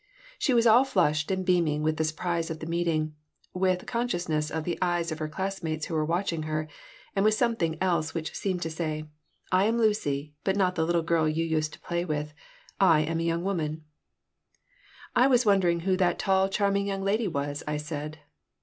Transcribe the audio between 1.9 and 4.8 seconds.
the surprise of the meeting, with consciousness of the